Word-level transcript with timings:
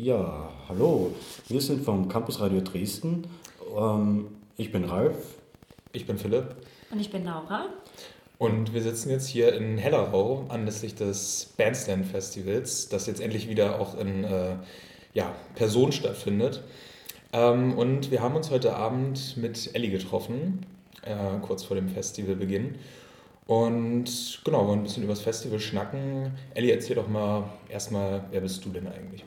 Ja, 0.00 0.48
hallo. 0.68 1.12
Wir 1.48 1.60
sind 1.60 1.84
vom 1.84 2.06
Campus 2.08 2.38
Radio 2.38 2.60
Dresden. 2.60 3.26
Ähm, 3.76 4.28
ich 4.56 4.70
bin 4.70 4.84
Ralf. 4.84 5.16
Ich 5.92 6.06
bin 6.06 6.18
Philipp. 6.18 6.54
Und 6.92 7.00
ich 7.00 7.10
bin 7.10 7.24
Laura. 7.24 7.66
Und 8.38 8.72
wir 8.72 8.80
sitzen 8.80 9.10
jetzt 9.10 9.26
hier 9.26 9.52
in 9.54 9.76
Hellerau 9.76 10.46
anlässlich 10.50 10.94
des 10.94 11.52
Bandstand 11.56 12.06
Festivals, 12.06 12.88
das 12.88 13.08
jetzt 13.08 13.20
endlich 13.20 13.48
wieder 13.48 13.80
auch 13.80 13.98
in 13.98 14.22
äh, 14.22 14.54
ja, 15.14 15.34
Person 15.56 15.90
stattfindet. 15.90 16.62
Ähm, 17.32 17.76
und 17.76 18.12
wir 18.12 18.22
haben 18.22 18.36
uns 18.36 18.52
heute 18.52 18.76
Abend 18.76 19.36
mit 19.36 19.74
Ellie 19.74 19.90
getroffen, 19.90 20.64
äh, 21.02 21.40
kurz 21.42 21.64
vor 21.64 21.74
dem 21.74 21.88
Festivalbeginn. 21.88 22.76
Und 23.48 24.42
genau, 24.44 24.68
wollen 24.68 24.78
ein 24.78 24.84
bisschen 24.84 25.02
über 25.02 25.14
das 25.14 25.22
Festival 25.22 25.58
schnacken. 25.58 26.34
Ellie, 26.54 26.72
erzähl 26.72 26.94
doch 26.94 27.08
mal 27.08 27.50
erstmal, 27.68 28.22
wer 28.30 28.42
bist 28.42 28.64
du 28.64 28.68
denn 28.68 28.86
eigentlich? 28.86 29.24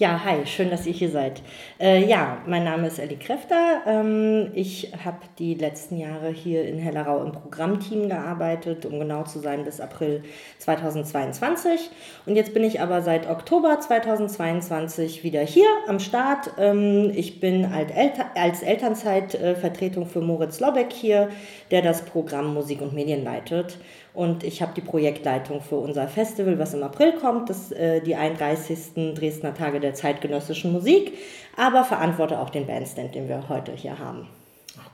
Ja, 0.00 0.24
hi, 0.24 0.46
schön, 0.46 0.70
dass 0.70 0.86
ihr 0.86 0.94
hier 0.94 1.10
seid. 1.10 1.42
Äh, 1.78 2.08
ja, 2.08 2.38
mein 2.46 2.64
Name 2.64 2.86
ist 2.86 2.98
Elli 2.98 3.16
Kräfter. 3.16 3.82
Ähm, 3.86 4.50
ich 4.54 4.94
habe 5.04 5.18
die 5.38 5.52
letzten 5.52 5.98
Jahre 5.98 6.30
hier 6.30 6.64
in 6.64 6.78
Hellerau 6.78 7.22
im 7.22 7.32
Programmteam 7.32 8.08
gearbeitet, 8.08 8.86
um 8.86 8.98
genau 8.98 9.24
zu 9.24 9.40
sein, 9.40 9.62
bis 9.62 9.78
April 9.78 10.22
2022. 10.56 11.90
Und 12.24 12.34
jetzt 12.34 12.54
bin 12.54 12.64
ich 12.64 12.80
aber 12.80 13.02
seit 13.02 13.28
Oktober 13.28 13.78
2022 13.78 15.22
wieder 15.22 15.42
hier 15.42 15.68
am 15.86 16.00
Start. 16.00 16.50
Ähm, 16.56 17.12
ich 17.14 17.38
bin 17.38 17.66
als 17.66 18.62
Elternzeitvertretung 18.62 20.06
für 20.06 20.22
Moritz 20.22 20.60
Lobbeck 20.60 20.94
hier, 20.94 21.28
der 21.70 21.82
das 21.82 22.06
Programm 22.06 22.54
Musik 22.54 22.80
und 22.80 22.94
Medien 22.94 23.22
leitet. 23.22 23.76
Und 24.12 24.42
ich 24.42 24.60
habe 24.60 24.72
die 24.74 24.80
Projektleitung 24.80 25.60
für 25.60 25.76
unser 25.76 26.08
Festival, 26.08 26.58
was 26.58 26.74
im 26.74 26.82
April 26.82 27.12
kommt, 27.12 27.48
das, 27.48 27.70
äh, 27.72 28.00
die 28.00 28.16
31. 28.16 29.14
Dresdner 29.14 29.54
Tage 29.54 29.80
der 29.80 29.94
zeitgenössischen 29.94 30.72
Musik, 30.72 31.12
aber 31.56 31.84
verantworte 31.84 32.38
auch 32.38 32.50
den 32.50 32.66
Bandstand, 32.66 33.14
den 33.14 33.28
wir 33.28 33.48
heute 33.48 33.72
hier 33.72 33.98
haben. 33.98 34.26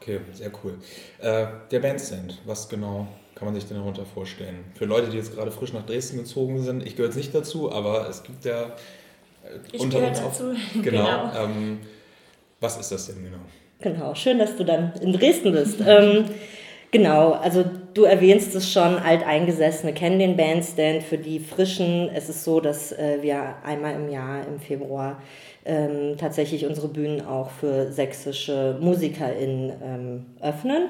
Okay, 0.01 0.21
sehr 0.33 0.51
cool. 0.63 0.75
Äh, 1.21 1.47
der 1.71 1.81
Bandstand, 1.81 2.41
was 2.45 2.69
genau 2.69 3.07
kann 3.35 3.47
man 3.47 3.55
sich 3.55 3.67
denn 3.67 3.77
darunter 3.77 4.05
vorstellen? 4.07 4.65
Für 4.75 4.87
Leute, 4.87 5.11
die 5.11 5.17
jetzt 5.17 5.35
gerade 5.35 5.51
frisch 5.51 5.73
nach 5.73 5.85
Dresden 5.85 6.19
gezogen 6.19 6.63
sind, 6.63 6.85
ich 6.87 6.97
gehöre 6.97 7.09
jetzt 7.09 7.17
nicht 7.17 7.35
dazu, 7.35 7.71
aber 7.71 8.09
es 8.09 8.23
gibt 8.23 8.45
ja 8.45 8.63
äh, 8.63 8.69
ich 9.73 9.81
unter 9.81 10.07
uns 10.07 10.21
dazu. 10.21 10.53
Auch, 10.53 10.73
genau. 10.83 11.05
genau. 11.05 11.45
Ähm, 11.45 11.81
was 12.61 12.79
ist 12.79 12.91
das 12.91 13.07
denn 13.07 13.23
genau? 13.23 13.39
Genau, 13.81 14.15
schön, 14.15 14.39
dass 14.39 14.57
du 14.57 14.65
dann 14.65 14.95
in 15.03 15.13
Dresden 15.13 15.53
bist. 15.53 15.81
ähm, 15.87 16.25
Genau, 16.97 17.33
also 17.33 17.63
du 17.93 18.05
erwähnst 18.05 18.55
es 18.55 18.73
schon, 18.73 18.97
Alteingesessene 18.97 19.93
kennen 19.93 20.19
den 20.19 20.35
Bandstand. 20.35 21.03
Für 21.03 21.19
die 21.19 21.41
Frischen 21.41 22.09
ist 22.09 22.31
es 22.31 22.43
so, 22.43 22.59
dass 22.59 22.91
äh, 22.91 23.19
wir 23.21 23.57
einmal 23.63 23.97
im 23.97 24.09
Jahr 24.09 24.49
im 24.49 24.59
Februar 24.59 25.21
ähm, 25.67 26.17
tatsächlich 26.17 26.65
unsere 26.65 26.89
Bühnen 26.89 27.21
auch 27.21 27.51
für 27.51 27.93
sächsische 27.93 28.79
MusikerInnen 28.81 29.73
ähm, 29.85 30.27
öffnen. 30.41 30.89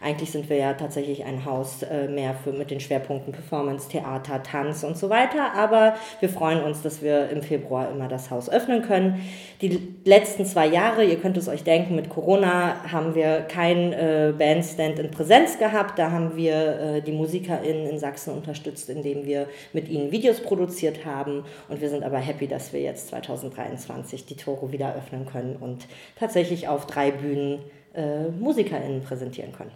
Eigentlich 0.00 0.30
sind 0.30 0.48
wir 0.48 0.56
ja 0.56 0.74
tatsächlich 0.74 1.24
ein 1.24 1.44
Haus 1.44 1.82
äh, 1.82 2.06
mehr 2.06 2.32
für, 2.32 2.52
mit 2.52 2.70
den 2.70 2.78
Schwerpunkten 2.78 3.32
Performance, 3.32 3.88
Theater, 3.88 4.44
Tanz 4.44 4.84
und 4.84 4.96
so 4.96 5.10
weiter. 5.10 5.52
Aber 5.54 5.96
wir 6.20 6.28
freuen 6.28 6.62
uns, 6.62 6.82
dass 6.82 7.02
wir 7.02 7.28
im 7.30 7.42
Februar 7.42 7.90
immer 7.90 8.06
das 8.06 8.30
Haus 8.30 8.48
öffnen 8.48 8.82
können. 8.82 9.20
Die 9.60 9.96
letzten 10.04 10.46
zwei 10.46 10.68
Jahre, 10.68 11.04
ihr 11.04 11.16
könnt 11.16 11.36
es 11.36 11.48
euch 11.48 11.64
denken, 11.64 11.96
mit 11.96 12.10
Corona 12.10 12.76
haben 12.92 13.16
wir 13.16 13.40
kein 13.40 13.92
äh, 13.92 14.32
Bandstand 14.38 15.00
in 15.00 15.10
Präsenz 15.10 15.58
gehabt. 15.58 15.98
Da 15.98 16.12
haben 16.12 16.36
wir 16.36 16.54
äh, 16.54 17.02
die 17.02 17.12
MusikerInnen 17.12 17.88
in 17.88 17.98
Sachsen 17.98 18.34
unterstützt, 18.34 18.88
indem 18.90 19.26
wir 19.26 19.48
mit 19.72 19.88
ihnen 19.88 20.12
Videos 20.12 20.40
produziert 20.40 21.04
haben. 21.04 21.44
Und 21.68 21.80
wir 21.80 21.88
sind 21.90 22.04
aber 22.04 22.18
happy, 22.18 22.46
dass 22.46 22.72
wir 22.72 22.80
jetzt 22.80 23.08
2023 23.08 24.26
die 24.26 24.36
Tore 24.36 24.70
wieder 24.70 24.94
öffnen 24.94 25.26
können 25.26 25.56
und 25.56 25.88
tatsächlich 26.16 26.68
auf 26.68 26.86
drei 26.86 27.10
Bühnen 27.10 27.58
äh, 27.94 28.28
MusikerInnen 28.28 29.02
präsentieren 29.02 29.50
können. 29.50 29.72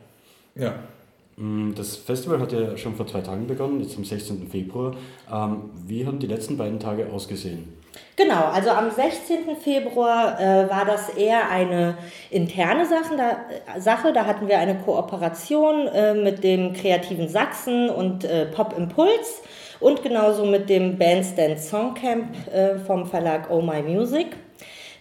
Ja. 0.55 0.75
Mm, 1.37 1.73
das 1.75 1.97
Festival 1.97 2.41
hat 2.41 2.53
ja 2.53 2.77
schon 2.77 2.95
vor 2.95 3.07
zwei 3.07 3.21
Tagen 3.21 3.47
begonnen, 3.47 3.81
jetzt 3.81 3.97
am 3.97 4.05
16. 4.05 4.49
Februar. 4.49 4.95
Ähm, 5.33 5.71
wie 5.87 6.07
haben 6.07 6.19
die 6.19 6.27
letzten 6.27 6.57
beiden 6.57 6.79
Tage 6.79 7.07
ausgesehen? 7.11 7.81
Genau, 8.17 8.45
also 8.45 8.71
am 8.71 8.91
16. 8.91 9.57
Februar 9.57 10.41
äh, 10.41 10.69
war 10.71 10.85
das 10.85 11.11
eher 11.11 11.51
eine 11.51 11.97
interne 12.31 12.87
Sache 12.87 13.17
da, 13.17 13.81
Sache. 13.81 14.13
da 14.13 14.27
hatten 14.27 14.49
wir 14.49 14.59
eine 14.59 14.79
Kooperation 14.79 15.89
äh, 15.89 16.15
mit 16.15 16.45
dem 16.45 16.73
Kreativen 16.73 17.29
Sachsen 17.29 17.91
und 17.91 18.25
äh, 18.25 18.47
Pop 18.47 18.77
Impuls 18.77 19.43
und 19.81 20.03
genauso 20.03 20.45
mit 20.45 20.69
dem 20.69 20.99
Bandstand 20.99 21.59
Songcamp 21.59 22.35
äh, 22.53 22.79
vom 22.79 23.07
Verlag 23.07 23.51
Oh 23.51 23.61
My 23.61 23.83
Music. 23.83 24.37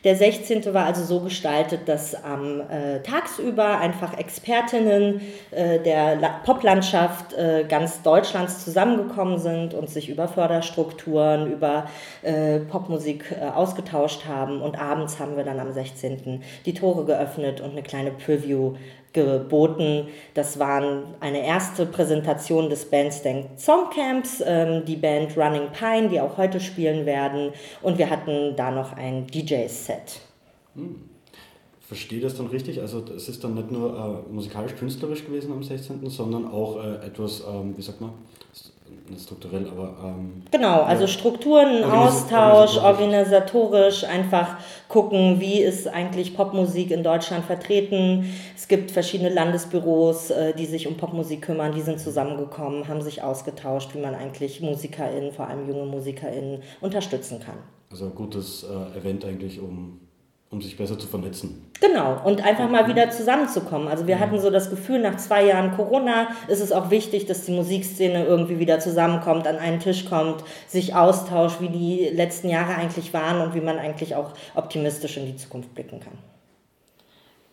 Der 0.03 0.15
16. 0.15 0.73
war 0.73 0.85
also 0.85 1.03
so 1.03 1.19
gestaltet, 1.19 1.81
dass 1.87 2.15
am 2.15 2.61
äh, 2.61 3.01
tagsüber 3.03 3.77
einfach 3.77 4.17
Expertinnen 4.17 5.21
äh, 5.51 5.77
der 5.79 6.17
Poplandschaft 6.43 7.33
äh, 7.33 7.65
ganz 7.69 8.01
Deutschlands 8.01 8.63
zusammengekommen 8.63 9.37
sind 9.37 9.75
und 9.75 9.91
sich 9.91 10.09
über 10.09 10.27
Förderstrukturen, 10.27 11.51
über 11.51 11.85
äh, 12.23 12.59
Popmusik 12.61 13.25
äh, 13.31 13.45
ausgetauscht 13.45 14.25
haben. 14.25 14.61
Und 14.61 14.79
abends 14.79 15.19
haben 15.19 15.37
wir 15.37 15.43
dann 15.43 15.59
am 15.59 15.71
16. 15.71 16.41
die 16.65 16.73
Tore 16.73 17.05
geöffnet 17.05 17.61
und 17.61 17.71
eine 17.71 17.83
kleine 17.83 18.09
Preview 18.09 18.73
geboten. 19.13 20.07
Das 20.33 20.59
war 20.59 20.81
eine 21.19 21.45
erste 21.45 21.85
Präsentation 21.85 22.69
des 22.69 22.89
Bandstand 22.89 23.59
Songcamps, 23.59 24.43
ähm, 24.45 24.85
die 24.85 24.95
Band 24.95 25.37
Running 25.37 25.69
Pine, 25.71 26.09
die 26.09 26.19
auch 26.19 26.37
heute 26.37 26.59
spielen 26.59 27.05
werden. 27.05 27.51
Und 27.81 27.97
wir 27.97 28.09
hatten 28.09 28.55
da 28.55 28.71
noch 28.71 28.93
ein 28.93 29.27
DJ-Set. 29.27 30.21
Hm. 30.75 31.10
Verstehe 31.91 32.21
das 32.21 32.37
dann 32.37 32.47
richtig? 32.47 32.79
Also 32.79 33.03
es 33.13 33.27
ist 33.27 33.43
dann 33.43 33.53
nicht 33.53 33.69
nur 33.69 34.23
äh, 34.29 34.33
musikalisch-künstlerisch 34.33 35.25
gewesen 35.25 35.51
am 35.51 35.61
16., 35.61 36.09
sondern 36.09 36.49
auch 36.49 36.81
äh, 36.81 37.05
etwas, 37.05 37.43
ähm, 37.45 37.75
wie 37.75 37.81
sagt 37.81 37.99
man, 37.99 38.11
nicht 39.09 39.23
strukturell, 39.23 39.67
aber. 39.67 39.93
Ähm, 40.01 40.43
genau, 40.51 40.83
also 40.83 41.01
ja. 41.01 41.07
Strukturen, 41.09 41.83
Austausch, 41.83 42.77
organisatorisch, 42.77 44.05
einfach 44.05 44.55
gucken, 44.87 45.41
wie 45.41 45.59
ist 45.59 45.85
eigentlich 45.85 46.33
Popmusik 46.33 46.91
in 46.91 47.03
Deutschland 47.03 47.43
vertreten. 47.43 48.23
Es 48.55 48.69
gibt 48.69 48.91
verschiedene 48.91 49.27
Landesbüros, 49.27 50.29
äh, 50.29 50.53
die 50.53 50.67
sich 50.67 50.87
um 50.87 50.95
Popmusik 50.95 51.41
kümmern, 51.41 51.73
die 51.73 51.81
sind 51.81 51.99
zusammengekommen, 51.99 52.87
haben 52.87 53.01
sich 53.01 53.21
ausgetauscht, 53.21 53.93
wie 53.95 53.99
man 53.99 54.15
eigentlich 54.15 54.61
MusikerInnen, 54.61 55.33
vor 55.33 55.47
allem 55.47 55.67
junge 55.67 55.87
MusikerInnen, 55.87 56.61
unterstützen 56.79 57.41
kann. 57.41 57.57
Also 57.89 58.05
ein 58.05 58.15
gutes 58.15 58.63
äh, 58.63 58.97
Event 58.97 59.25
eigentlich, 59.25 59.59
um 59.59 59.99
um 60.51 60.61
sich 60.61 60.77
besser 60.77 60.99
zu 60.99 61.07
vernetzen. 61.07 61.71
Genau, 61.79 62.21
und 62.25 62.43
einfach 62.43 62.69
mal 62.69 62.87
wieder 62.87 63.09
zusammenzukommen. 63.09 63.87
Also 63.87 64.05
wir 64.05 64.19
hatten 64.19 64.39
so 64.39 64.49
das 64.49 64.69
Gefühl, 64.69 64.99
nach 64.99 65.15
zwei 65.15 65.45
Jahren 65.45 65.71
Corona 65.71 66.27
ist 66.49 66.59
es 66.59 66.73
auch 66.73 66.91
wichtig, 66.91 67.25
dass 67.25 67.45
die 67.45 67.53
Musikszene 67.53 68.25
irgendwie 68.25 68.59
wieder 68.59 68.79
zusammenkommt, 68.79 69.47
an 69.47 69.55
einen 69.55 69.79
Tisch 69.79 70.05
kommt, 70.05 70.43
sich 70.67 70.93
austauscht, 70.93 71.61
wie 71.61 71.69
die 71.69 72.09
letzten 72.13 72.49
Jahre 72.49 72.75
eigentlich 72.75 73.13
waren 73.13 73.41
und 73.41 73.55
wie 73.55 73.61
man 73.61 73.79
eigentlich 73.79 74.15
auch 74.15 74.33
optimistisch 74.53 75.15
in 75.15 75.25
die 75.25 75.37
Zukunft 75.37 75.73
blicken 75.73 76.01
kann. 76.01 76.17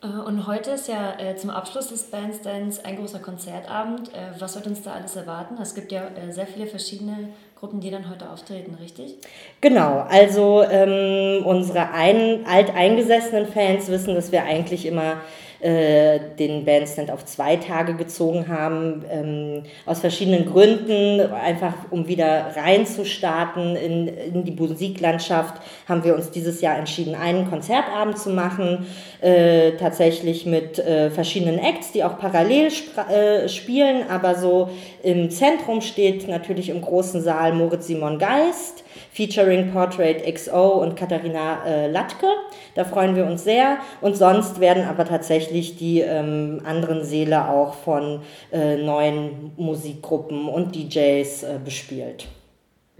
Äh, 0.02 0.20
und 0.20 0.46
heute 0.46 0.72
ist 0.72 0.88
ja 0.88 1.18
äh, 1.18 1.36
zum 1.36 1.50
Abschluss 1.50 1.88
des 1.88 2.04
Bandstands 2.04 2.84
ein 2.84 2.96
großer 2.96 3.20
Konzertabend. 3.20 4.12
Äh, 4.14 4.40
was 4.40 4.54
wird 4.56 4.66
uns 4.66 4.82
da 4.82 4.92
alles 4.92 5.16
erwarten? 5.16 5.56
Es 5.60 5.74
gibt 5.74 5.92
ja 5.92 6.08
äh, 6.08 6.32
sehr 6.32 6.46
viele 6.46 6.66
verschiedene 6.66 7.30
Gruppen, 7.58 7.80
die 7.80 7.90
dann 7.90 8.08
heute 8.08 8.30
auftreten, 8.30 8.76
richtig? 8.80 9.16
Genau, 9.60 10.04
also 10.08 10.62
ähm, 10.62 11.44
unsere 11.44 11.90
ein, 11.90 12.46
alteingesessenen 12.46 13.46
Fans 13.46 13.88
wissen, 13.88 14.14
dass 14.14 14.30
wir 14.30 14.44
eigentlich 14.44 14.86
immer 14.86 15.16
äh, 15.60 16.20
den 16.38 16.64
Bandstand 16.64 17.10
auf 17.10 17.24
zwei 17.24 17.56
Tage 17.56 17.94
gezogen 17.94 18.46
haben, 18.46 19.04
ähm, 19.10 19.62
aus 19.86 20.00
verschiedenen 20.00 20.46
Gründen, 20.46 21.20
einfach 21.32 21.74
um 21.90 22.06
wieder 22.06 22.54
reinzustarten 22.54 23.74
in, 23.74 24.08
in 24.08 24.44
die 24.44 24.52
Musiklandschaft, 24.52 25.60
haben 25.88 26.04
wir 26.04 26.14
uns 26.14 26.30
dieses 26.30 26.60
Jahr 26.60 26.78
entschieden, 26.78 27.16
einen 27.16 27.50
Konzertabend 27.50 28.18
zu 28.18 28.30
machen, 28.30 28.86
äh, 29.20 29.72
tatsächlich 29.72 30.46
mit 30.46 30.78
äh, 30.78 31.10
verschiedenen 31.10 31.58
Acts, 31.58 31.90
die 31.90 32.04
auch 32.04 32.18
parallel 32.18 32.68
sp 32.70 32.94
äh, 33.10 33.48
spielen, 33.48 34.08
aber 34.08 34.36
so 34.36 34.70
im 35.02 35.28
Zentrum 35.30 35.80
steht 35.80 36.28
natürlich 36.28 36.68
im 36.68 36.80
großen 36.80 37.20
Saal 37.20 37.52
Moritz 37.52 37.88
Simon 37.88 38.18
Geist 38.18 38.84
featuring 39.18 39.72
Portrait 39.72 40.22
XO 40.32 40.80
und 40.80 40.94
Katharina 40.94 41.64
äh, 41.66 41.90
Latke. 41.90 42.28
Da 42.76 42.84
freuen 42.84 43.16
wir 43.16 43.26
uns 43.26 43.42
sehr. 43.42 43.78
Und 44.00 44.16
sonst 44.16 44.60
werden 44.60 44.84
aber 44.84 45.04
tatsächlich 45.04 45.76
die 45.76 46.02
ähm, 46.02 46.62
anderen 46.64 47.02
Seele 47.04 47.48
auch 47.48 47.74
von 47.74 48.20
äh, 48.52 48.76
neuen 48.76 49.50
Musikgruppen 49.56 50.48
und 50.48 50.76
DJs 50.76 51.42
äh, 51.42 51.58
bespielt. 51.64 52.28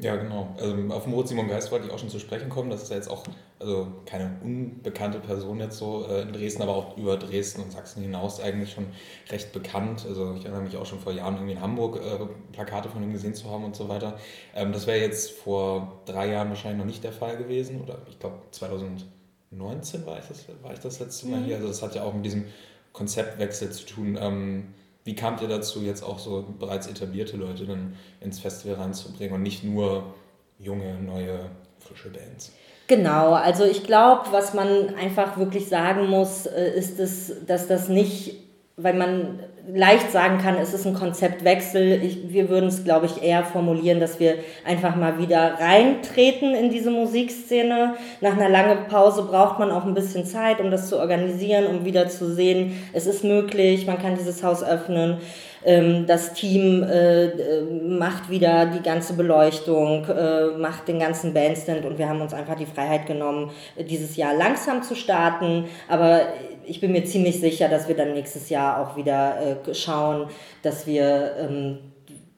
Ja, 0.01 0.15
genau. 0.15 0.55
Also 0.57 0.77
auf 0.95 1.07
Moritz 1.09 1.31
Simon 1.31 1.49
Geist 1.49 1.73
wollte 1.73 1.87
ich 1.87 1.93
auch 1.93 1.99
schon 1.99 2.09
zu 2.09 2.21
sprechen 2.21 2.49
kommen. 2.49 2.71
Das 2.71 2.83
ist 2.83 2.91
ja 2.91 2.97
jetzt 2.97 3.11
auch 3.11 3.25
also 3.59 3.89
keine 4.07 4.39
unbekannte 4.45 5.19
Person 5.19 5.59
jetzt 5.59 5.79
so 5.79 6.07
äh, 6.09 6.23
in 6.23 6.33
Dresden, 6.33 6.63
aber 6.63 6.77
auch 6.77 6.97
über 6.97 7.17
Dresden 7.17 7.63
und 7.63 7.73
Sachsen 7.73 8.03
hinaus 8.03 8.41
eigentlich 8.41 8.71
schon 8.73 8.87
recht 9.31 9.53
bekannt. 9.53 10.05
Also 10.07 10.35
ich 10.37 10.45
erinnere 10.45 10.63
mich 10.63 10.77
auch 10.77 10.87
schon 10.87 11.01
vor 11.01 11.13
Jahren 11.13 11.35
irgendwie 11.35 11.55
in 11.55 11.61
Hamburg 11.61 11.97
äh, 11.97 12.27
Plakate 12.53 12.89
von 12.89 13.03
ihm 13.03 13.13
gesehen 13.13 13.35
zu 13.35 13.51
haben 13.51 13.65
und 13.65 13.75
so 13.75 13.89
weiter. 13.89 14.19
Ähm, 14.55 14.73
das 14.73 14.87
wäre 14.87 14.99
jetzt 14.99 15.33
vor 15.33 16.01
drei 16.07 16.31
Jahren 16.31 16.51
wahrscheinlich 16.51 16.79
noch 16.79 16.87
nicht 16.87 17.03
der 17.03 17.13
Fall 17.13 17.37
gewesen. 17.37 17.81
Oder 17.83 17.99
ich 18.09 18.21
glaube 18.21 18.37
2019 18.53 20.07
war 20.07 20.21
ich, 20.21 20.27
das, 20.29 20.45
war 20.63 20.73
ich 20.73 20.79
das 20.79 21.01
letzte 21.01 21.27
Mal 21.27 21.41
mhm. 21.41 21.45
hier. 21.47 21.57
Also 21.57 21.67
das 21.67 21.83
hat 21.83 21.97
ja 21.97 22.05
auch 22.05 22.15
mit 22.15 22.25
diesem 22.25 22.45
Konzeptwechsel 22.93 23.73
zu 23.73 23.85
tun. 23.85 24.17
Ähm, 24.21 24.75
wie 25.05 25.15
kamt 25.15 25.41
ihr 25.41 25.49
dazu, 25.49 25.83
jetzt 25.83 26.03
auch 26.03 26.19
so 26.19 26.45
bereits 26.59 26.87
etablierte 26.87 27.37
Leute 27.37 27.67
dann 27.67 27.97
ins 28.21 28.41
Festival 28.41 28.77
reinzubringen 28.77 29.35
und 29.35 29.43
nicht 29.43 29.65
nur 29.65 30.15
junge, 30.59 30.95
neue, 31.01 31.51
frische 31.79 32.11
Bands? 32.11 32.53
Genau, 32.89 33.35
also 33.35 33.65
ich 33.65 33.85
glaube, 33.85 34.33
was 34.33 34.55
man 34.55 34.95
einfach 34.95 35.37
wirklich 35.37 35.69
sagen 35.69 36.09
muss, 36.09 36.47
äh, 36.47 36.71
ist, 36.71 36.99
es, 36.99 37.45
dass 37.47 37.69
das 37.69 37.89
nicht, 37.89 38.37
weil 38.79 38.95
man 38.95 39.41
leicht 39.75 40.11
sagen 40.13 40.39
kann, 40.39 40.57
es 40.57 40.73
ist 40.73 40.87
ein 40.87 40.95
Konzeptwechsel. 40.95 42.03
Ich, 42.03 42.33
wir 42.33 42.49
würden 42.49 42.69
es, 42.69 42.85
glaube 42.85 43.07
ich, 43.07 43.23
eher 43.23 43.45
formulieren, 43.45 44.01
dass 44.01 44.19
wir 44.19 44.37
einfach 44.65 44.97
mal 44.97 45.19
wieder 45.19 45.59
reintreten 45.61 46.55
in 46.55 46.71
diese 46.71 46.91
Musikszene. 46.91 47.95
Nach 48.21 48.33
einer 48.33 48.49
langen 48.49 48.87
Pause 48.89 49.23
braucht 49.23 49.59
man 49.59 49.71
auch 49.71 49.85
ein 49.85 49.95
bisschen 49.95 50.25
Zeit, 50.25 50.61
um 50.61 50.71
das 50.71 50.89
zu 50.89 50.99
organisieren, 50.99 51.67
um 51.67 51.85
wieder 51.85 52.09
zu 52.09 52.33
sehen, 52.33 52.83
es 52.93 53.07
ist 53.07 53.25
möglich, 53.25 53.87
man 53.87 53.99
kann 53.99 54.17
dieses 54.17 54.43
Haus 54.43 54.63
öffnen. 54.63 55.19
Ähm, 55.65 56.07
das 56.07 56.35
Team 56.35 56.83
äh, 56.83 57.27
äh, 57.27 57.63
macht 57.63 58.31
wieder 58.31 58.67
die 58.67 58.83
ganze 58.83 59.15
Beleuchtung, 59.15 60.05
äh, 60.07 60.57
macht 60.59 60.89
den 60.89 60.99
ganzen 60.99 61.35
Bandstand 61.35 61.85
und 61.85 61.99
wir 61.99 62.09
haben 62.09 62.21
uns 62.21 62.35
einfach 62.35 62.57
die 62.57 62.67
Freiheit 62.67 63.07
genommen, 63.07 63.51
dieses 63.79 64.17
Jahr 64.17 64.35
langsam 64.35 64.83
zu 64.83 64.95
starten. 64.95 65.65
Aber 65.89 66.21
ich 66.65 66.81
bin 66.81 66.93
mir 66.93 67.05
ziemlich 67.05 67.41
sicher, 67.41 67.69
dass 67.69 67.89
wir 67.89 67.97
dann 67.97 68.13
nächstes 68.13 68.51
Jahr 68.51 68.81
auch 68.81 68.97
wieder 68.97 69.59
schauen, 69.73 70.29
dass 70.63 70.87
wir 70.87 71.33
ähm, 71.41 71.79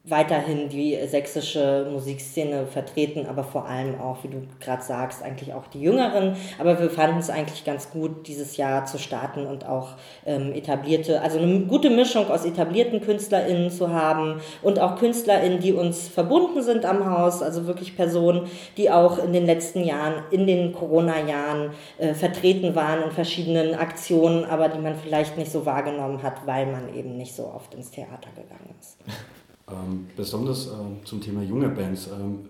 weiterhin 0.04 0.70
die 0.70 0.98
sächsische 1.06 1.86
Musikszene 1.92 2.64
vertreten, 2.66 3.26
aber 3.26 3.44
vor 3.44 3.66
allem 3.66 4.00
auch, 4.00 4.24
wie 4.24 4.28
du 4.28 4.42
gerade 4.58 4.82
sagst, 4.82 5.22
eigentlich 5.22 5.52
auch 5.52 5.66
die 5.66 5.82
Jüngeren. 5.82 6.36
Aber 6.58 6.80
wir 6.80 6.88
fanden 6.88 7.18
es 7.18 7.28
eigentlich 7.28 7.64
ganz 7.64 7.90
gut, 7.90 8.26
dieses 8.26 8.56
Jahr 8.56 8.86
zu 8.86 8.98
starten 8.98 9.46
und 9.46 9.66
auch 9.66 9.96
ähm, 10.24 10.54
etablierte, 10.54 11.20
also 11.20 11.38
eine 11.38 11.60
gute 11.60 11.90
Mischung 11.90 12.30
aus 12.30 12.46
etablierten 12.46 13.02
KünstlerInnen 13.02 13.70
zu 13.70 13.90
haben 13.90 14.40
und 14.62 14.78
auch 14.78 14.96
KünstlerInnen, 14.96 15.60
die 15.60 15.74
uns 15.74 16.08
verbunden 16.08 16.62
sind 16.62 16.86
am 16.86 17.04
Haus, 17.10 17.42
also 17.42 17.66
wirklich 17.66 17.94
Personen, 17.94 18.48
die 18.78 18.90
auch 18.90 19.22
in 19.22 19.34
den 19.34 19.44
letzten 19.44 19.84
Jahren, 19.84 20.22
in 20.30 20.46
den 20.46 20.72
Corona-Jahren 20.72 21.72
äh, 21.98 22.14
vertreten 22.14 22.74
waren 22.74 23.02
in 23.02 23.10
verschiedenen 23.10 23.74
Aktionen, 23.74 24.46
aber 24.46 24.70
die 24.70 24.78
man 24.78 24.94
vielleicht 24.94 25.36
nicht 25.36 25.52
so 25.52 25.66
wahrgenommen 25.66 26.22
hat, 26.22 26.46
weil 26.46 26.64
man 26.64 26.94
eben 26.94 27.18
nicht 27.18 27.34
so 27.34 27.44
oft 27.44 27.74
ins 27.74 27.90
Theater 27.90 28.30
gegangen 28.34 28.74
ist. 28.80 28.96
Ähm, 29.72 30.06
besonders 30.16 30.66
äh, 30.66 31.04
zum 31.04 31.20
Thema 31.20 31.42
junge 31.42 31.68
Bands. 31.68 32.08
Ähm, 32.08 32.40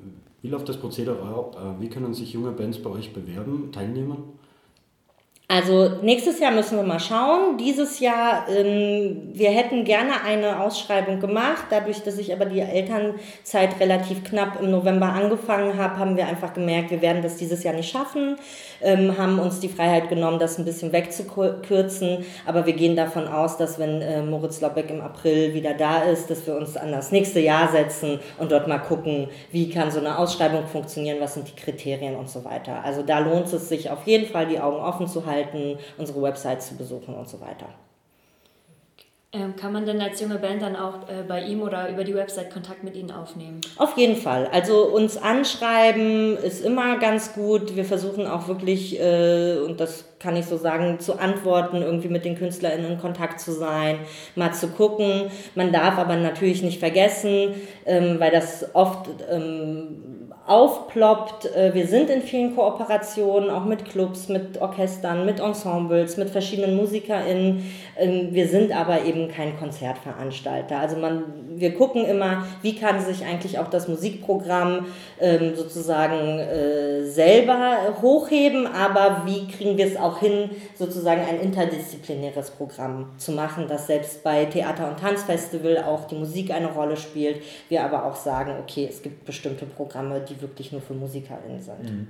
wie 0.43 0.49
läuft 0.49 0.69
das 0.69 0.78
Prozedere 0.78 1.22
ab? 1.22 1.56
Äh, 1.56 1.82
wie 1.82 1.88
können 1.88 2.14
sich 2.14 2.32
junge 2.32 2.52
Bands 2.52 2.78
bei 2.78 2.90
euch 2.90 3.12
bewerben, 3.12 3.70
teilnehmen? 3.72 4.39
Also 5.52 5.91
nächstes 6.00 6.38
Jahr 6.38 6.52
müssen 6.52 6.76
wir 6.76 6.85
mal 6.85 7.00
schauen. 7.00 7.58
Dieses 7.58 7.99
Jahr, 7.99 8.47
ähm, 8.49 9.31
wir 9.32 9.50
hätten 9.50 9.82
gerne 9.82 10.23
eine 10.25 10.61
Ausschreibung 10.61 11.19
gemacht. 11.19 11.64
Dadurch, 11.70 12.05
dass 12.05 12.19
ich 12.19 12.32
aber 12.32 12.44
die 12.44 12.61
Elternzeit 12.61 13.81
relativ 13.81 14.23
knapp 14.23 14.61
im 14.62 14.70
November 14.70 15.06
angefangen 15.06 15.76
habe, 15.76 15.99
haben 15.99 16.17
wir 16.17 16.29
einfach 16.29 16.55
gemerkt, 16.55 16.93
wir 16.93 17.02
werden 17.02 17.20
das 17.20 17.35
dieses 17.35 17.64
Jahr 17.64 17.75
nicht 17.75 17.91
schaffen. 17.91 18.37
Ähm, 18.81 19.19
haben 19.19 19.41
uns 19.41 19.58
die 19.58 19.69
Freiheit 19.69 20.08
genommen, 20.08 20.38
das 20.38 20.56
ein 20.56 20.64
bisschen 20.64 20.93
wegzukürzen. 20.93 22.25
Aber 22.46 22.64
wir 22.64 22.75
gehen 22.75 22.94
davon 22.94 23.26
aus, 23.26 23.56
dass 23.56 23.76
wenn 23.81 24.03
äh, 24.03 24.23
Moritz 24.23 24.61
Lobbeck 24.61 24.88
im 24.88 25.00
April 25.00 25.53
wieder 25.53 25.75
da 25.75 26.03
ist, 26.03 26.31
dass 26.31 26.46
wir 26.46 26.55
uns 26.55 26.76
an 26.76 26.93
das 26.93 27.11
nächste 27.11 27.41
Jahr 27.41 27.73
setzen 27.73 28.20
und 28.38 28.53
dort 28.53 28.69
mal 28.69 28.79
gucken, 28.79 29.26
wie 29.50 29.69
kann 29.69 29.91
so 29.91 29.99
eine 29.99 30.17
Ausschreibung 30.17 30.69
funktionieren, 30.69 31.17
was 31.19 31.35
sind 31.35 31.49
die 31.49 31.61
Kriterien 31.61 32.14
und 32.14 32.31
so 32.31 32.44
weiter. 32.44 32.85
Also 32.85 33.03
da 33.03 33.19
lohnt 33.19 33.53
es 33.53 33.69
sich 33.69 33.91
auf 33.91 34.06
jeden 34.06 34.31
Fall, 34.31 34.46
die 34.46 34.61
Augen 34.61 34.76
offen 34.76 35.08
zu 35.08 35.26
halten 35.26 35.39
halten, 35.40 35.78
unsere 35.98 36.22
Website 36.22 36.62
zu 36.62 36.76
besuchen 36.76 37.14
und 37.14 37.28
so 37.28 37.40
weiter. 37.40 37.69
Ähm, 39.32 39.54
kann 39.54 39.72
man 39.72 39.87
denn 39.87 40.00
als 40.00 40.20
junge 40.20 40.38
Band 40.38 40.60
dann 40.60 40.75
auch 40.75 41.08
äh, 41.08 41.22
bei 41.22 41.44
ihm 41.44 41.62
oder 41.62 41.88
über 41.88 42.02
die 42.02 42.16
Website 42.16 42.52
Kontakt 42.52 42.82
mit 42.82 42.96
Ihnen 42.96 43.12
aufnehmen? 43.12 43.60
Auf 43.76 43.96
jeden 43.96 44.16
Fall. 44.16 44.48
Also 44.52 44.88
uns 44.88 45.16
anschreiben 45.16 46.37
ist 46.37 46.64
immer 46.64 46.98
ganz 46.98 47.32
gut. 47.32 47.76
Wir 47.76 47.84
versuchen 47.84 48.26
auch 48.26 48.48
wirklich, 48.48 48.98
äh, 48.98 49.58
und 49.64 49.78
das 49.78 50.04
kann 50.19 50.34
ich 50.34 50.46
so 50.46 50.56
sagen, 50.56 50.98
zu 50.98 51.20
antworten, 51.20 51.81
irgendwie 51.81 52.08
mit 52.08 52.25
den 52.25 52.36
KünstlerInnen 52.36 52.94
in 52.94 52.98
Kontakt 52.98 53.38
zu 53.38 53.52
sein, 53.52 54.00
mal 54.34 54.52
zu 54.52 54.66
gucken. 54.66 55.31
Man 55.54 55.72
darf 55.72 55.96
aber 55.96 56.16
natürlich 56.16 56.64
nicht 56.64 56.81
vergessen, 56.81 57.54
ähm, 57.86 58.19
weil 58.19 58.32
das 58.32 58.75
oft 58.75 59.10
ähm, 59.31 60.30
aufploppt. 60.50 61.55
Äh, 61.55 61.73
wir 61.75 61.87
sind 61.87 62.11
in 62.11 62.23
vielen 62.23 62.56
Kooperationen, 62.56 63.50
auch 63.50 63.64
mit 63.64 63.85
Clubs, 63.85 64.29
mit 64.29 64.61
Orchestern, 64.61 65.25
mit 65.25 65.38
Ensembles, 65.38 66.17
mit 66.17 66.29
verschiedenen 66.29 66.76
MusikerInnen. 66.76 67.73
Ähm, 67.97 68.29
wir 68.32 68.49
sind 68.49 68.73
aber 68.73 69.05
eben 69.05 69.29
kein 69.29 69.56
Konzertveranstalter. 69.56 70.76
Also 70.76 70.97
man, 70.97 71.23
wir 71.50 71.73
gucken 71.76 72.05
immer, 72.05 72.47
wie 72.62 72.75
kann 72.75 73.00
sich 73.00 73.25
eigentlich 73.25 73.61
auch 73.61 73.69
das 73.69 73.87
Musikprogramm 73.87 74.87
ähm, 75.20 75.55
sozusagen 75.55 76.41
äh, 76.41 77.05
selber 77.05 77.94
hochheben, 78.03 78.67
aber 78.67 79.23
wie 79.26 79.46
kriegen 79.46 79.79
wir 79.79 79.87
es 79.87 79.96
auch 79.96 80.19
hin, 80.19 80.50
sozusagen 80.75 81.20
ein 81.20 81.38
interdisziplinäres 81.38 82.50
Programm 82.50 83.11
zu 83.19 83.31
machen, 83.31 83.69
dass 83.69 83.87
selbst 83.87 84.25
bei 84.25 84.46
Theater- 84.46 84.88
und 84.88 84.99
Tanzfestival 84.99 85.85
auch 85.85 86.08
die 86.08 86.17
Musik 86.17 86.50
eine 86.50 86.73
Rolle 86.73 86.96
spielt. 86.96 87.41
Wir 87.69 87.85
aber 87.85 88.05
auch 88.05 88.17
sagen, 88.17 88.55
okay, 88.61 88.88
es 88.91 89.00
gibt 89.00 89.25
bestimmte 89.25 89.64
Programme, 89.64 90.20
die 90.29 90.39
wirklich 90.42 90.72
nur 90.72 90.81
für 90.81 90.94
MusikerInnen 90.94 91.60
sind. 91.60 91.82
Mhm. 91.82 92.08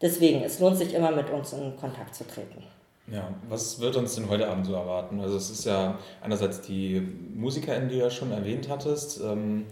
Deswegen, 0.00 0.42
es 0.42 0.60
lohnt 0.60 0.76
sich 0.76 0.94
immer 0.94 1.12
mit 1.12 1.30
uns 1.30 1.52
in 1.52 1.76
Kontakt 1.76 2.14
zu 2.14 2.26
treten. 2.26 2.62
Ja, 3.10 3.34
was 3.48 3.80
wird 3.80 3.96
uns 3.96 4.14
denn 4.14 4.28
heute 4.28 4.48
Abend 4.48 4.66
so 4.66 4.72
erwarten? 4.72 5.20
Also 5.20 5.36
es 5.36 5.50
ist 5.50 5.64
ja 5.64 5.98
einerseits 6.22 6.62
die 6.62 7.00
MusikerInnen, 7.34 7.88
die 7.88 7.96
du 7.96 8.00
ja 8.02 8.10
schon 8.10 8.32
erwähnt 8.32 8.68
hattest, 8.68 9.20
ähm, 9.20 9.66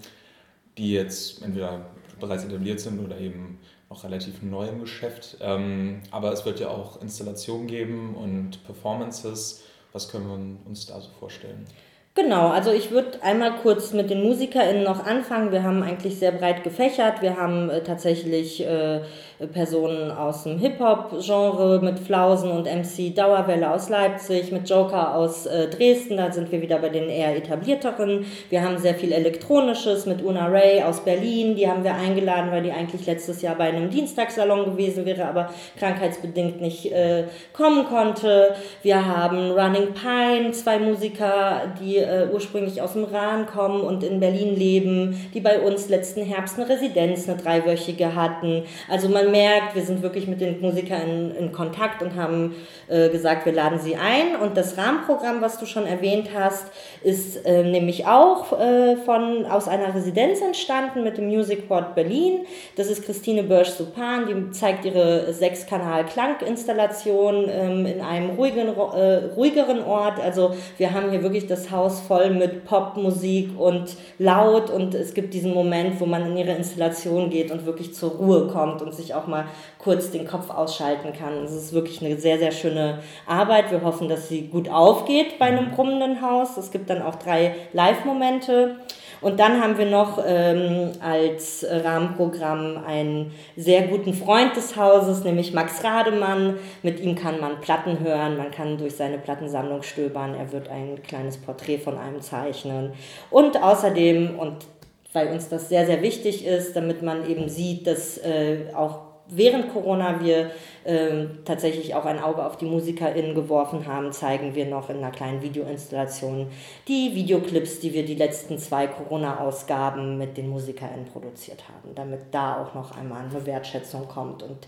die 0.77 0.93
jetzt 0.93 1.43
entweder 1.43 1.87
bereits 2.21 2.45
etabliert 2.45 2.81
sind 2.81 3.03
oder 3.03 3.19
eben 3.19 3.59
noch 3.89 4.05
relativ 4.05 4.43
neu 4.43 4.69
im 4.69 4.81
Geschäft. 4.81 5.39
Ähm, 5.41 6.01
aber 6.11 6.33
es 6.33 6.45
wird 6.45 6.61
ja 6.61 6.69
auch 6.69 7.01
Installationen 7.01 7.67
geben 7.67 8.15
und 8.15 8.65
Performances. 8.65 9.63
Was 9.93 10.09
können 10.09 10.27
wir 10.27 10.69
uns 10.69 10.87
da 10.87 11.01
so 11.01 11.11
vorstellen? 11.19 11.67
Genau, 12.15 12.49
also 12.49 12.73
ich 12.73 12.91
würde 12.91 13.23
einmal 13.23 13.53
kurz 13.63 13.95
mit 13.95 14.11
den 14.11 14.23
MusikerInnen 14.23 14.85
noch 14.85 15.07
anfangen. 15.07 15.51
Wir 15.51 15.63
haben 15.63 15.83
eigentlich 15.83 16.19
sehr 16.19 16.33
breit 16.33 16.63
gefächert. 16.63 17.23
Wir 17.23 17.39
haben 17.39 17.71
äh, 17.71 17.83
tatsächlich 17.83 18.61
äh, 18.61 19.01
Personen 19.49 20.11
aus 20.11 20.45
dem 20.45 20.59
Hip-Hop-Genre 20.59 21.81
mit 21.83 21.99
Flausen 21.99 22.51
und 22.51 22.65
MC 22.65 23.15
Dauerwelle 23.15 23.73
aus 23.73 23.89
Leipzig, 23.89 24.53
mit 24.53 24.69
Joker 24.69 25.15
aus 25.15 25.47
äh, 25.47 25.69
Dresden, 25.69 26.17
da 26.17 26.31
sind 26.31 26.53
wir 26.53 26.63
wieder 26.63 26.79
bei 26.79 26.89
den 26.89 27.09
eher 27.09 27.37
etablierteren. 27.37 28.27
Wir 28.51 28.63
haben 28.63 28.79
sehr 28.79 28.95
viel 28.95 29.13
Elektronisches 29.13 30.07
mit 30.07 30.23
Una 30.23 30.47
Ray 30.47 30.83
aus 30.83 31.01
Berlin, 31.01 31.57
die 31.57 31.69
haben 31.69 31.83
wir 31.85 31.95
eingeladen, 31.95 32.51
weil 32.51 32.63
die 32.63 32.73
eigentlich 32.73 33.07
letztes 33.07 33.43
Jahr 33.43 33.57
bei 33.57 33.65
einem 33.65 33.91
Dienstagssalon 33.91 34.65
gewesen 34.65 35.05
wäre, 35.05 35.27
aber 35.27 35.51
krankheitsbedingt 35.79 36.61
nicht 36.61 36.93
äh, 36.93 37.25
kommen 37.53 37.87
konnte. 37.87 38.55
Wir 38.83 39.05
haben 39.07 39.51
Running 39.51 39.89
Pine, 39.95 40.53
zwei 40.53 40.79
Musiker, 40.79 41.63
die 41.81 41.97
äh, 41.97 42.29
ursprünglich 42.33 42.81
aus 42.81 42.93
dem 42.93 43.05
Rahn 43.05 43.47
kommen 43.47 43.81
und 43.81 44.05
in 44.05 44.21
Berlin 44.21 44.55
leben, 44.57 45.31
die 45.35 45.41
bei 45.41 45.61
uns 45.61 45.89
letzten 45.89 46.23
Herbst 46.23 46.59
eine 46.59 46.69
Residenz, 46.69 47.29
eine 47.29 47.41
dreiwöchige 47.41 48.15
hatten. 48.15 48.63
Also 48.89 49.09
man 49.09 49.32
merkt, 49.33 49.75
wir 49.75 49.83
sind 49.83 50.03
wirklich 50.03 50.29
mit 50.29 50.41
den 50.41 50.61
Musikern 50.61 51.09
in, 51.09 51.35
in 51.35 51.51
Kontakt 51.53 52.03
und 52.03 52.15
haben 52.15 52.55
äh, 52.89 53.09
gesagt, 53.09 53.47
wir 53.47 53.53
laden 53.53 53.81
sie 53.81 53.97
ein. 53.97 54.37
Und 54.41 54.57
das 54.57 54.79
Rahmenprogramm, 54.79 55.41
was 55.41 55.59
du 55.59 55.67
schon 55.67 55.87
erwähnt 55.87 56.29
hast, 56.35 56.67
ist 57.03 57.45
äh, 57.45 57.65
nämlich 57.65 58.07
auch 58.07 58.57
äh, 58.59 58.97
von, 58.97 59.45
aus 59.47 59.67
einer 59.67 59.95
Residenz 59.95 60.41
entstanden 60.41 61.03
mit 61.03 61.19
dem 61.19 61.27
Music 61.27 61.69
Port 61.69 61.95
Berlin. 61.95 62.47
Das 62.77 62.89
ist 62.89 63.05
Christine 63.05 63.43
Börsch-Supan, 63.43 64.27
die 64.27 64.51
zeigt 64.53 64.85
ihre 64.85 65.33
Sechskanal-Klanginstallation 65.33 67.47
ähm, 67.49 67.87
in 67.87 68.01
einem 68.01 68.31
ruhigen, 68.31 68.69
äh, 68.69 69.31
ruhigeren 69.35 69.85
Ort. 69.85 70.21
Also 70.21 70.55
wir 70.77 70.93
haben 70.93 71.11
hier 71.11 71.23
wirklich 71.23 71.47
das 71.47 71.71
Haus 71.71 72.01
voll 72.01 72.31
mit 72.31 72.65
Popmusik 72.65 73.51
und 73.59 73.97
laut 74.19 74.71
und 74.71 74.95
es 74.95 75.15
gibt 75.15 75.35
diesen 75.35 75.55
Moment, 75.55 76.01
wo 76.01 76.07
man 76.07 76.27
in 76.27 76.37
ihre 76.37 76.53
Installation 76.53 77.31
geht 77.31 77.51
und 77.51 77.67
wirklich 77.67 77.95
zur 77.95 78.13
Ruhe 78.13 78.49
kommt 78.49 78.83
und 78.83 78.95
sich 78.95 79.15
auch 79.15 79.22
mal 79.27 79.47
kurz 79.79 80.11
den 80.11 80.27
Kopf 80.27 80.51
ausschalten 80.51 81.13
kann. 81.13 81.45
Es 81.45 81.53
ist 81.53 81.73
wirklich 81.73 82.05
eine 82.05 82.17
sehr, 82.19 82.39
sehr 82.39 82.53
schöne 82.53 82.99
Arbeit. 83.27 83.71
Wir 83.71 83.83
hoffen, 83.83 84.09
dass 84.09 84.29
sie 84.29 84.49
gut 84.49 84.69
aufgeht 84.69 85.39
bei 85.39 85.47
einem 85.47 85.71
brummenden 85.71 86.23
Haus. 86.23 86.57
Es 86.57 86.71
gibt 86.71 86.91
dann 86.91 87.03
auch 87.03 87.17
drei 87.17 87.55
Live-Momente. 87.73 88.77
Und 89.23 89.39
dann 89.39 89.63
haben 89.63 89.79
wir 89.79 89.87
noch 89.87 90.21
ähm, 90.27 90.91
als 91.01 91.65
Rahmenprogramm 91.69 92.83
einen 92.85 93.33
sehr 93.57 93.83
guten 93.83 94.15
Freund 94.15 94.57
des 94.57 94.77
Hauses, 94.77 95.23
nämlich 95.23 95.55
Max 95.55 95.83
Rademann. 95.85 96.59
Mit 96.83 96.99
ihm 97.01 97.15
kann 97.15 97.41
man 97.41 97.61
Platten 97.61 98.01
hören, 98.01 98.37
man 98.37 98.51
kann 98.51 98.79
durch 98.79 98.97
seine 98.97 99.19
Plattensammlung 99.19 99.83
stöbern. 99.83 100.35
Er 100.35 100.51
wird 100.51 100.69
ein 100.69 101.01
kleines 101.05 101.37
Porträt 101.37 101.79
von 101.79 101.97
einem 101.97 102.21
zeichnen. 102.21 102.95
Und 103.31 103.63
außerdem, 103.63 104.39
und 104.41 104.67
weil 105.13 105.29
uns 105.29 105.49
das 105.49 105.69
sehr, 105.69 105.87
sehr 105.87 106.03
wichtig 106.03 106.45
ist, 106.45 106.75
damit 106.75 107.03
man 107.03 107.29
eben 107.29 107.49
sieht, 107.49 107.87
dass 107.87 108.19
äh, 108.19 108.73
auch 108.75 109.12
während 109.37 109.73
Corona 109.73 110.21
wir 110.21 110.51
äh, 110.85 111.27
tatsächlich 111.45 111.95
auch 111.95 112.05
ein 112.05 112.23
Auge 112.23 112.45
auf 112.45 112.57
die 112.57 112.65
MusikerInnen 112.65 113.35
geworfen 113.35 113.87
haben, 113.87 114.13
zeigen 114.13 114.55
wir 114.55 114.67
noch 114.67 114.91
in 114.91 114.99
einer 114.99 115.11
kleinen 115.11 115.43
Videoinstallation 115.43 116.49
die 116.89 117.15
Videoclips, 117.15 117.81
die 117.81 117.93
wir 117.93 118.05
die 118.05 118.15
letzten 118.15 118.59
zwei 118.59 118.87
Corona-Ausgaben 118.87 120.19
mit 120.19 120.37
den 120.37 120.49
MusikerInnen 120.49 121.07
produziert 121.07 121.65
haben, 121.69 121.95
damit 121.95 122.21
da 122.31 122.63
auch 122.63 122.75
noch 122.75 122.97
einmal 122.97 123.25
eine 123.25 123.47
Wertschätzung 123.47 124.09
kommt 124.09 124.43
und 124.43 124.67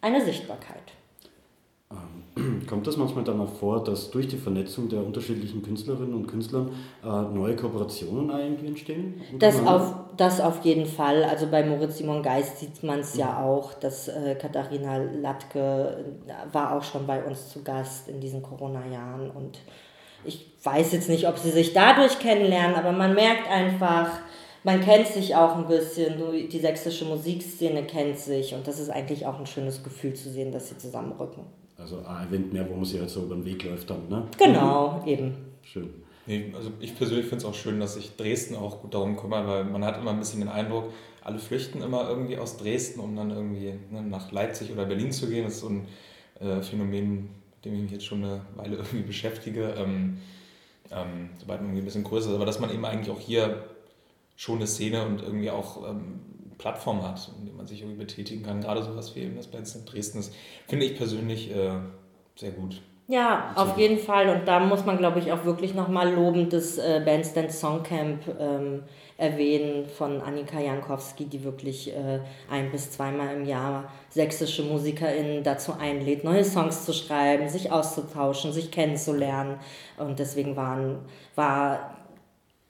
eine 0.00 0.24
Sichtbarkeit. 0.24 0.92
Kommt 2.68 2.86
das 2.86 2.98
manchmal 2.98 3.24
dann 3.24 3.40
auch 3.40 3.52
vor, 3.52 3.82
dass 3.82 4.10
durch 4.10 4.28
die 4.28 4.36
Vernetzung 4.36 4.88
der 4.88 5.00
unterschiedlichen 5.00 5.62
Künstlerinnen 5.62 6.12
und 6.12 6.26
Künstlern 6.26 6.70
äh, 7.02 7.06
neue 7.06 7.56
Kooperationen 7.56 8.28
irgendwie 8.30 8.66
entstehen? 8.66 9.22
Das 9.38 9.64
auf, 9.66 9.94
das 10.18 10.40
auf 10.40 10.62
jeden 10.62 10.84
Fall. 10.84 11.24
Also 11.24 11.46
bei 11.46 11.64
Moritz 11.64 11.96
Simon 11.96 12.22
Geist 12.22 12.58
sieht 12.58 12.82
man 12.82 13.00
es 13.00 13.16
ja. 13.16 13.26
ja 13.26 13.42
auch, 13.42 13.72
dass 13.74 14.08
äh, 14.08 14.34
Katharina 14.34 14.98
Latke 14.98 16.04
äh, 16.26 16.54
war 16.54 16.76
auch 16.76 16.82
schon 16.82 17.06
bei 17.06 17.24
uns 17.24 17.48
zu 17.48 17.62
Gast 17.62 18.08
in 18.08 18.20
diesen 18.20 18.42
Corona-Jahren 18.42 19.30
und 19.30 19.58
ich 20.24 20.52
weiß 20.62 20.92
jetzt 20.92 21.08
nicht, 21.08 21.28
ob 21.28 21.38
sie 21.38 21.50
sich 21.50 21.72
dadurch 21.72 22.18
kennenlernen, 22.18 22.76
aber 22.76 22.92
man 22.92 23.14
merkt 23.14 23.48
einfach, 23.48 24.10
man 24.64 24.80
kennt 24.80 25.06
sich 25.06 25.36
auch 25.36 25.56
ein 25.56 25.68
bisschen, 25.68 26.48
die 26.50 26.58
sächsische 26.58 27.04
Musikszene 27.04 27.84
kennt 27.84 28.18
sich 28.18 28.52
und 28.52 28.66
das 28.66 28.80
ist 28.80 28.90
eigentlich 28.90 29.24
auch 29.24 29.38
ein 29.38 29.46
schönes 29.46 29.84
Gefühl 29.84 30.14
zu 30.14 30.28
sehen, 30.28 30.50
dass 30.50 30.68
sie 30.68 30.76
zusammenrücken. 30.76 31.44
Also 31.78 32.02
ein 32.06 32.28
Event 32.28 32.52
mehr, 32.52 32.68
wo 32.68 32.74
man 32.74 32.84
sich 32.84 33.00
halt 33.00 33.10
so 33.10 33.24
über 33.24 33.34
den 33.34 33.44
Weg 33.44 33.64
läuft 33.64 33.90
dann, 33.90 34.08
ne? 34.08 34.26
Genau, 34.38 35.00
mhm. 35.02 35.08
eben. 35.08 35.34
Schön. 35.62 35.90
Nee, 36.26 36.52
also 36.56 36.70
ich 36.80 36.96
persönlich 36.96 37.26
finde 37.26 37.38
es 37.38 37.44
auch 37.44 37.54
schön, 37.54 37.78
dass 37.78 37.94
sich 37.94 38.16
Dresden 38.16 38.56
auch 38.56 38.82
gut 38.82 38.94
darum 38.94 39.16
kümmert, 39.16 39.46
weil 39.46 39.64
man 39.64 39.84
hat 39.84 39.98
immer 39.98 40.10
ein 40.10 40.18
bisschen 40.18 40.40
den 40.40 40.48
Eindruck, 40.48 40.92
alle 41.22 41.38
flüchten 41.38 41.82
immer 41.82 42.08
irgendwie 42.08 42.38
aus 42.38 42.56
Dresden, 42.56 43.00
um 43.00 43.14
dann 43.14 43.30
irgendwie 43.30 43.74
ne, 43.90 44.02
nach 44.02 44.32
Leipzig 44.32 44.72
oder 44.72 44.86
Berlin 44.86 45.12
zu 45.12 45.28
gehen. 45.28 45.44
Das 45.44 45.54
ist 45.54 45.60
so 45.60 45.68
ein 45.68 45.88
äh, 46.40 46.62
Phänomen, 46.62 47.28
mit 47.54 47.64
dem 47.64 47.74
ich 47.74 47.82
mich 47.82 47.92
jetzt 47.92 48.06
schon 48.06 48.24
eine 48.24 48.40
Weile 48.56 48.76
irgendwie 48.76 49.02
beschäftige. 49.02 49.74
Ähm, 49.76 50.18
ähm, 50.90 51.30
sobald 51.38 51.60
man 51.60 51.70
irgendwie 51.70 51.82
ein 51.82 51.84
bisschen 51.84 52.04
größer 52.04 52.30
ist, 52.30 52.34
aber 52.34 52.46
dass 52.46 52.60
man 52.60 52.72
eben 52.72 52.84
eigentlich 52.84 53.10
auch 53.10 53.20
hier 53.20 53.64
schon 54.36 54.56
eine 54.56 54.66
Szene 54.66 55.04
und 55.04 55.22
irgendwie 55.22 55.50
auch 55.50 55.88
ähm, 55.88 56.20
Plattform 56.58 57.02
hat, 57.02 57.30
in 57.38 57.46
der 57.46 57.54
man 57.54 57.66
sich 57.66 57.80
irgendwie 57.80 57.98
betätigen 57.98 58.44
kann. 58.44 58.60
Gerade 58.60 58.82
sowas 58.82 59.14
wie 59.14 59.20
eben 59.20 59.36
das 59.36 59.46
Bandstand 59.46 59.92
Dresden 59.92 60.18
ist, 60.18 60.32
finde 60.66 60.86
ich 60.86 60.96
persönlich 60.96 61.50
äh, 61.54 61.70
sehr 62.36 62.50
gut. 62.52 62.80
Ja, 63.08 63.52
auf 63.54 63.78
jeden 63.78 63.98
Fall. 63.98 64.28
Und 64.30 64.48
da 64.48 64.58
muss 64.58 64.84
man, 64.84 64.98
glaube 64.98 65.20
ich, 65.20 65.30
auch 65.30 65.44
wirklich 65.44 65.74
nochmal 65.74 66.12
lobend 66.12 66.52
das 66.52 66.76
äh, 66.76 67.00
Bandstand 67.04 67.52
Songcamp 67.52 68.22
ähm, 68.40 68.82
erwähnen 69.16 69.86
von 69.86 70.20
Annika 70.20 70.58
Jankowski, 70.58 71.26
die 71.26 71.44
wirklich 71.44 71.94
äh, 71.94 72.18
ein- 72.50 72.72
bis 72.72 72.90
zweimal 72.90 73.34
im 73.36 73.44
Jahr 73.46 73.92
sächsische 74.10 74.64
MusikerInnen 74.64 75.44
dazu 75.44 75.72
einlädt, 75.78 76.24
neue 76.24 76.44
Songs 76.44 76.84
zu 76.84 76.92
schreiben, 76.92 77.48
sich 77.48 77.70
auszutauschen, 77.70 78.52
sich 78.52 78.72
kennenzulernen. 78.72 79.58
Und 79.98 80.18
deswegen 80.18 80.56
waren, 80.56 80.98
war 81.36 81.95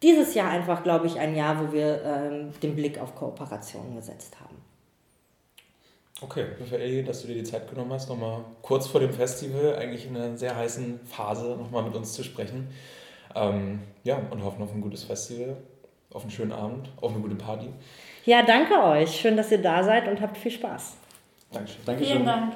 dieses 0.03 0.35
Jahr 0.35 0.51
einfach, 0.51 0.83
glaube 0.83 1.07
ich, 1.07 1.19
ein 1.19 1.35
Jahr, 1.35 1.61
wo 1.61 1.73
wir 1.73 2.03
ähm, 2.05 2.53
den 2.63 2.77
Blick 2.77 2.99
auf 2.99 3.15
Kooperationen 3.15 3.97
gesetzt 3.97 4.37
haben. 4.41 4.57
Okay, 6.23 6.47
Michael, 6.59 7.05
dass 7.05 7.23
du 7.23 7.29
dir 7.29 7.35
die 7.35 7.45
Zeit 7.45 7.69
genommen 7.69 7.93
hast, 7.93 8.09
nochmal 8.09 8.41
kurz 8.63 8.87
vor 8.87 9.01
dem 9.01 9.13
Festival, 9.13 9.77
eigentlich 9.77 10.07
in 10.07 10.17
einer 10.17 10.37
sehr 10.37 10.57
heißen 10.57 11.01
Phase, 11.05 11.57
nochmal 11.59 11.83
mit 11.83 11.95
uns 11.95 12.15
zu 12.15 12.25
sprechen. 12.25 12.69
Ähm, 13.35 13.81
ja, 14.03 14.19
und 14.31 14.43
hoffen 14.43 14.63
auf 14.63 14.73
ein 14.73 14.81
gutes 14.81 15.05
Festival, 15.05 15.59
auf 16.13 16.23
einen 16.23 16.31
schönen 16.31 16.53
Abend, 16.53 16.89
auf 17.03 17.13
eine 17.13 17.21
gute 17.21 17.35
Party. 17.35 17.69
Ja, 18.25 18.43
danke 18.43 18.83
euch. 18.83 19.15
Schön, 19.15 19.37
dass 19.37 19.53
ihr 19.53 19.61
da 19.61 19.85
seid 19.85 20.09
und 20.09 20.21
habt 20.23 20.39
viel 20.39 20.53
Spaß. 20.53 20.97
Dankeschön. 21.53 21.83
Dankeschön. 21.85 22.13
Vielen 22.15 22.27
Dank. 22.27 22.55